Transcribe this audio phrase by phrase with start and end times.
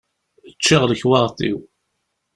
[0.55, 1.57] Ččiɣ lekwaɣeḍ-iw.